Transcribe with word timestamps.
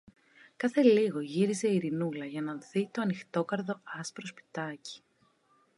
Κάθε 0.55 0.81
λίγο 0.81 1.19
γύριζε 1.19 1.67
η 1.67 1.75
Ειρηνούλα 1.75 2.41
να 2.41 2.55
δει 2.71 2.89
το 2.91 3.01
ανοιχτόκαρδο 3.01 3.81
άσπρο 3.97 4.25
σπιτάκι 4.25 5.01